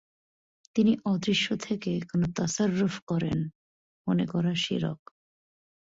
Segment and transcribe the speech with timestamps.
[0.75, 3.39] তিনি অদৃশ্য থেকে কোন তাসাররুফ করেন
[4.07, 4.99] মনে করা শিরক।